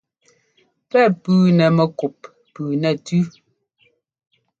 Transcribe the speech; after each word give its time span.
Pɛ́ 0.89 1.03
pʉʉnɛ 1.21 1.65
mɛkup 1.77 2.17
pʉʉ 2.53 2.67
nɛ́ 2.81 2.93
tʉ́. 3.05 3.21